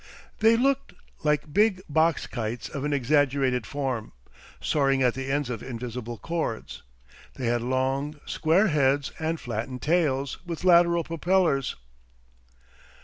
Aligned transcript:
They 0.39 0.57
looked, 0.57 0.95
like 1.23 1.53
big 1.53 1.83
box 1.87 2.25
kites 2.25 2.67
of 2.69 2.83
an 2.85 2.91
exaggerated 2.91 3.67
form, 3.67 4.13
soaring 4.59 5.03
at 5.03 5.13
the 5.13 5.31
ends 5.31 5.47
of 5.51 5.61
invisible 5.61 6.17
cords. 6.17 6.81
They 7.35 7.45
had 7.45 7.61
long, 7.61 8.19
square 8.25 8.69
heads 8.69 9.11
and 9.19 9.39
flattened 9.39 9.83
tails, 9.83 10.39
with 10.43 10.63
lateral 10.63 11.03
propellers. 11.03 11.75